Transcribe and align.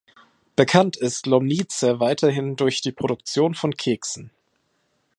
Bekannt 0.55 0.97
ist 0.97 1.27
Lomnice 1.27 1.99
weiterhin 1.99 2.55
durch 2.55 2.81
die 2.81 2.91
Produktion 2.91 3.53
von 3.53 3.77
Keksen. 3.77 4.31